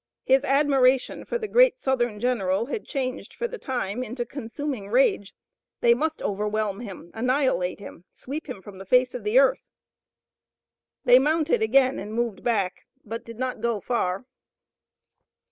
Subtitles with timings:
[0.23, 5.35] His admiration for the great Southern general had changed for the time into consuming rage.
[5.81, 9.61] They must overwhelm him, annihilate him, sweep him from the face of the earth.
[11.05, 14.25] They mounted again and moved back, but did not go far.